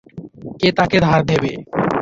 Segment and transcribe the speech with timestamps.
[0.59, 1.51] কে তাকে ধার দেবে?